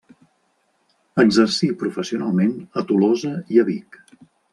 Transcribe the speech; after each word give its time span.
Exercí 1.23 1.69
professionalment 1.81 2.55
a 2.81 2.85
Tolosa 2.93 3.35
i 3.59 3.63
a 3.65 3.67
Vic. 3.69 4.01